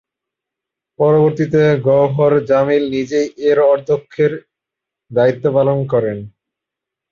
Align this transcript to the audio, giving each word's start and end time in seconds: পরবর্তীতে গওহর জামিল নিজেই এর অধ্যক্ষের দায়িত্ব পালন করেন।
পরবর্তীতে 0.99 1.61
গওহর 1.87 2.33
জামিল 2.49 2.83
নিজেই 2.95 3.27
এর 3.49 3.59
অধ্যক্ষের 3.73 4.31
দায়িত্ব 5.11 5.45
পালন 5.55 5.79
করেন। 5.91 6.17